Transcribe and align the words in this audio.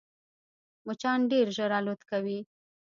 مچان 0.85 1.19
ډېر 1.31 1.47
ژر 1.55 1.71
الوت 1.79 2.01
کوي 2.11 2.39